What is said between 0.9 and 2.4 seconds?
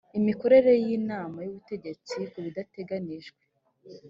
inama y ubutegetsi ku